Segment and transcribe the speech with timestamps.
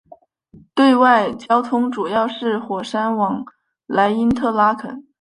[0.73, 3.45] 对外交通主要是火车往
[3.85, 5.03] 来因特拉肯。